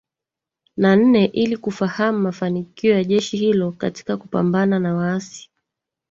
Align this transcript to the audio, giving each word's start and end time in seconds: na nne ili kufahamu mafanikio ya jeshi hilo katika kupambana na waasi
na 0.77 0.95
nne 0.95 1.25
ili 1.25 1.57
kufahamu 1.57 2.19
mafanikio 2.19 2.93
ya 2.93 3.03
jeshi 3.03 3.37
hilo 3.37 3.71
katika 3.71 4.17
kupambana 4.17 4.79
na 4.79 4.95
waasi 4.95 5.49